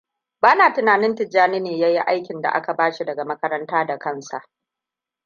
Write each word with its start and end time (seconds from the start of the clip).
Bana 0.41 0.73
tunanin 0.73 1.15
Tijjani 1.15 1.59
ne 1.59 1.77
ya 1.79 1.89
yi 1.89 1.99
aikin 1.99 2.41
da 2.41 2.49
aka 2.53 2.73
bashi 2.73 3.05
daga 3.05 3.25
makaranta 3.25 3.85
da 3.87 3.97
kansa. 3.97 4.43